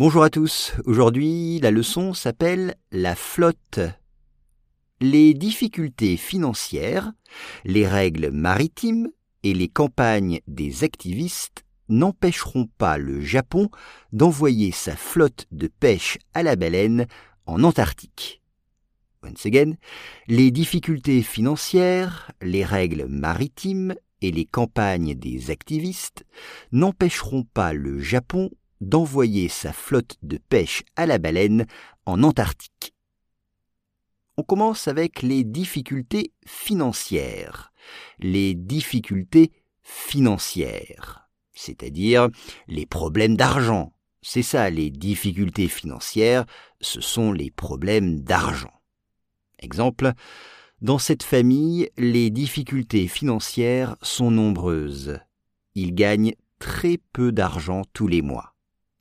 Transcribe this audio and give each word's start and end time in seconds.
Bonjour 0.00 0.22
à 0.22 0.30
tous. 0.30 0.74
Aujourd'hui, 0.84 1.58
la 1.58 1.72
leçon 1.72 2.14
s'appelle 2.14 2.76
La 2.92 3.16
flotte. 3.16 3.80
Les 5.00 5.34
difficultés 5.34 6.16
financières, 6.16 7.12
les 7.64 7.84
règles 7.84 8.30
maritimes 8.30 9.08
et 9.42 9.54
les 9.54 9.66
campagnes 9.66 10.38
des 10.46 10.84
activistes 10.84 11.64
n'empêcheront 11.88 12.68
pas 12.78 12.96
le 12.96 13.20
Japon 13.20 13.70
d'envoyer 14.12 14.70
sa 14.70 14.94
flotte 14.94 15.46
de 15.50 15.66
pêche 15.66 16.18
à 16.32 16.44
la 16.44 16.54
baleine 16.54 17.08
en 17.46 17.64
Antarctique. 17.64 18.40
Once 19.24 19.46
again, 19.46 19.72
les 20.28 20.52
difficultés 20.52 21.22
financières, 21.22 22.30
les 22.40 22.64
règles 22.64 23.06
maritimes 23.06 23.96
et 24.22 24.30
les 24.30 24.44
campagnes 24.44 25.16
des 25.16 25.50
activistes 25.50 26.24
n'empêcheront 26.70 27.42
pas 27.52 27.72
le 27.72 27.98
Japon 27.98 28.48
d'envoyer 28.80 29.48
sa 29.48 29.72
flotte 29.72 30.16
de 30.22 30.38
pêche 30.38 30.82
à 30.96 31.06
la 31.06 31.18
baleine 31.18 31.66
en 32.06 32.22
Antarctique. 32.22 32.94
On 34.36 34.42
commence 34.42 34.86
avec 34.86 35.22
les 35.22 35.42
difficultés 35.44 36.32
financières. 36.46 37.72
Les 38.20 38.54
difficultés 38.54 39.50
financières, 39.82 41.28
c'est-à-dire 41.54 42.28
les 42.68 42.86
problèmes 42.86 43.36
d'argent. 43.36 43.92
C'est 44.22 44.42
ça, 44.42 44.70
les 44.70 44.90
difficultés 44.90 45.68
financières, 45.68 46.44
ce 46.80 47.00
sont 47.00 47.32
les 47.32 47.50
problèmes 47.50 48.20
d'argent. 48.20 48.72
Exemple, 49.58 50.12
dans 50.80 50.98
cette 50.98 51.24
famille, 51.24 51.90
les 51.96 52.30
difficultés 52.30 53.08
financières 53.08 53.96
sont 54.02 54.30
nombreuses. 54.30 55.18
Ils 55.74 55.94
gagnent 55.94 56.34
très 56.60 56.98
peu 57.12 57.32
d'argent 57.32 57.82
tous 57.92 58.06
les 58.06 58.22
mois. 58.22 58.54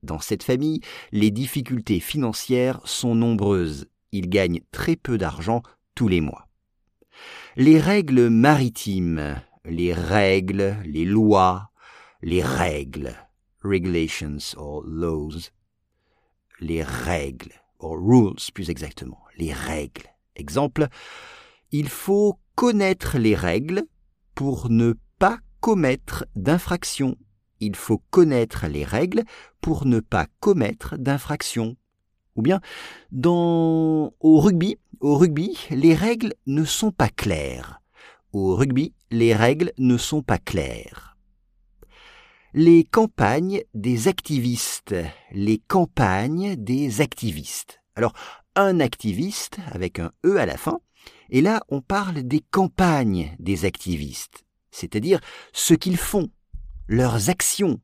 Dans 0.04 0.20
cette 0.20 0.44
famille, 0.44 0.82
les 1.12 1.32
difficultés 1.32 2.00
financières 2.00 2.80
sont 2.86 3.16
nombreuses. 3.16 3.88
Ils 4.12 4.30
gagnent 4.30 4.62
très 4.72 4.96
peu 4.96 5.18
d'argent 5.18 5.64
tous 5.96 6.08
les 6.08 6.22
mois. 6.22 6.48
Les 7.56 7.80
règles 7.80 8.30
maritimes, 8.30 9.42
les 9.66 9.94
règles, 9.94 10.78
les 10.86 11.06
lois, 11.06 11.72
les 12.22 12.44
règles, 12.44 13.16
regulations 13.64 14.38
or 14.56 14.84
laws, 14.86 15.52
les 16.60 16.84
règles, 16.84 17.54
or 17.80 17.98
rules 18.00 18.52
plus 18.54 18.70
exactement, 18.70 19.20
les 19.38 19.54
règles. 19.54 20.08
Exemple, 20.36 20.88
il 21.72 21.90
faut 21.90 22.40
connaître 22.56 23.18
les 23.18 23.36
règles 23.36 23.84
pour 24.36 24.70
ne 24.70 24.94
pas 25.20 25.40
commettre 25.60 26.26
d'infraction 26.36 27.18
il 27.60 27.76
faut 27.76 28.02
connaître 28.10 28.68
les 28.68 28.84
règles 28.84 29.24
pour 29.62 29.86
ne 29.86 30.00
pas 30.00 30.28
commettre 30.40 30.98
d'infraction. 30.98 31.76
Ou 32.36 32.42
bien, 32.42 32.62
dans, 33.12 34.14
au 34.20 34.40
rugby, 34.40 34.78
au 35.00 35.18
rugby, 35.18 35.58
les 35.72 35.96
règles 35.96 36.34
ne 36.46 36.64
sont 36.64 36.92
pas 36.92 37.10
claires. 37.10 37.82
Au 38.34 38.56
rugby, 38.56 38.94
les 39.10 39.34
règles 39.34 39.72
ne 39.78 39.98
sont 39.98 40.22
pas 40.22 40.38
claires. 40.38 41.18
Les 42.54 42.84
campagnes 42.84 43.64
des 43.74 44.08
activistes. 44.08 44.96
Les 45.32 45.58
campagnes 45.58 46.56
des 46.56 47.02
activistes. 47.02 47.82
Alors, 47.96 48.14
un 48.56 48.80
activiste 48.80 49.58
avec 49.72 50.00
un 50.00 50.12
E 50.26 50.38
à 50.38 50.46
la 50.46 50.58
fin, 50.58 50.80
et 51.30 51.42
là 51.42 51.62
on 51.70 51.82
parle 51.82 52.24
des 52.24 52.42
campagnes 52.52 53.36
des 53.40 53.66
activistes, 53.66 54.46
c'est-à-dire 54.72 55.20
ce 55.54 55.74
qu'ils 55.74 55.98
font, 55.98 56.30
leurs 56.88 57.30
actions, 57.30 57.80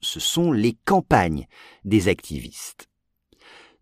ce 0.00 0.20
sont 0.20 0.52
les 0.52 0.74
campagnes 0.84 1.46
des 1.84 2.08
activistes. 2.08 2.88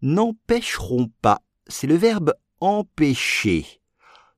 N'empêcheront 0.02 1.10
pas, 1.22 1.42
c'est 1.66 1.86
le 1.86 1.96
verbe 1.96 2.34
empêcher, 2.60 3.80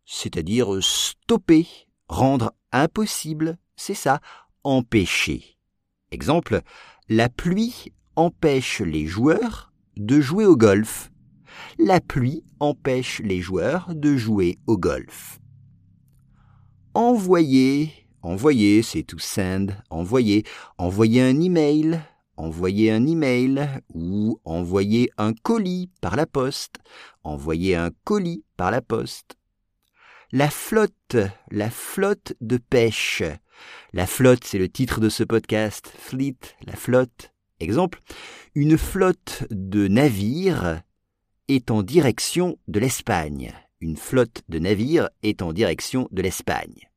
c'est-à-dire 0.05 0.83
stopper, 0.83 1.67
rendre 2.09 2.53
impossible, 2.73 3.59
c'est 3.77 3.95
ça, 3.95 4.21
empêcher. 4.65 5.59
Exemple, 6.11 6.63
la 7.09 7.29
pluie 7.29 7.93
empêche 8.15 8.81
les 8.81 9.07
joueurs 9.07 9.73
de 9.97 10.21
jouer 10.21 10.45
au 10.45 10.57
golf. 10.57 11.11
La 11.79 12.01
pluie 12.01 12.45
empêche 12.61 13.21
les 13.21 13.41
joueurs 13.41 13.95
de 13.95 14.17
jouer 14.17 14.59
au 14.67 14.77
golf. 14.77 15.41
Envoyer 16.95 18.06
Envoyer, 18.27 18.83
c'est 18.83 19.05
to 19.05 19.19
send, 19.21 19.69
envoyer, 19.89 20.43
envoyer 20.79 21.23
un 21.23 21.41
email, 21.41 22.01
envoyer 22.37 22.91
un 22.91 23.07
email 23.07 23.69
ou 23.95 24.41
envoyer 24.45 25.13
un 25.17 25.33
colis 25.33 25.91
par 26.01 26.17
la 26.17 26.27
poste, 26.27 26.79
envoyer 27.23 27.77
un 27.77 27.93
colis 28.03 28.43
par 28.57 28.73
la 28.73 28.83
poste. 28.83 29.37
La 30.33 30.51
flotte, 30.51 31.19
la 31.53 31.71
flotte 31.71 32.35
de 32.41 32.57
pêche. 32.57 33.23
La 33.93 34.09
flotte, 34.09 34.43
c'est 34.43 34.59
le 34.59 34.69
titre 34.69 34.99
de 34.99 35.09
ce 35.09 35.23
podcast. 35.23 35.87
Fleet, 35.97 36.57
la 36.67 36.75
flotte. 36.75 37.33
Exemple, 37.61 38.03
une 38.57 38.77
flotte 38.77 39.45
de 39.51 39.87
navires 39.87 40.83
est 41.47 41.71
en 41.71 41.85
direction 41.85 42.59
de 42.67 42.81
l'Espagne. 42.81 43.53
Une 43.81 43.97
flotte 43.97 44.43
de 44.49 44.59
navires 44.59 45.11
est 45.23 45.43
en 45.43 45.53
direction 45.53 46.09
de 46.11 46.23
l'Espagne. 46.23 46.89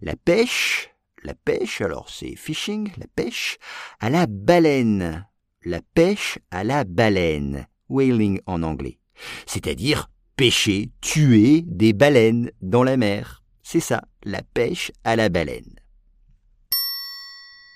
La 0.00 0.16
pêche, 0.16 0.90
la 1.22 1.34
pêche, 1.34 1.80
alors 1.80 2.10
c'est 2.10 2.36
fishing, 2.36 2.90
la 2.98 3.06
pêche 3.06 3.58
à 4.00 4.10
la 4.10 4.26
baleine. 4.26 5.26
La 5.64 5.80
pêche 5.80 6.38
à 6.50 6.64
la 6.64 6.84
baleine, 6.84 7.66
whaling 7.88 8.40
en 8.46 8.62
anglais. 8.62 8.98
C'est-à-dire 9.46 10.10
pêcher, 10.36 10.90
tuer 11.00 11.62
des 11.62 11.94
baleines 11.94 12.50
dans 12.60 12.82
la 12.82 12.98
mer. 12.98 13.42
C'est 13.62 13.80
ça, 13.80 14.02
la 14.24 14.42
pêche 14.42 14.92
à 15.04 15.16
la 15.16 15.30
baleine. 15.30 15.80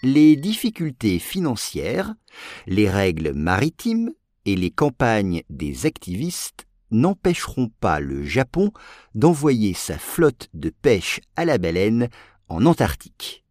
Les 0.02 0.36
difficultés 0.36 1.18
financières, 1.18 2.14
les 2.66 2.88
règles 2.88 3.32
maritimes 3.32 4.12
et 4.44 4.54
les 4.54 4.70
campagnes 4.70 5.42
des 5.50 5.86
activistes 5.86 6.67
n'empêcheront 6.90 7.70
pas 7.80 8.00
le 8.00 8.24
Japon 8.24 8.72
d'envoyer 9.14 9.74
sa 9.74 9.98
flotte 9.98 10.48
de 10.54 10.70
pêche 10.70 11.20
à 11.36 11.44
la 11.44 11.58
baleine 11.58 12.08
en 12.48 12.66
Antarctique. 12.66 13.44